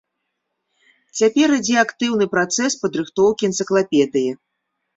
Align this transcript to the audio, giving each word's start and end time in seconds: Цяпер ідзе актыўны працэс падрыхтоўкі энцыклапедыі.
Цяпер 1.19 1.47
ідзе 1.59 1.77
актыўны 1.83 2.25
працэс 2.33 2.81
падрыхтоўкі 2.87 3.43
энцыклапедыі. 3.51 4.31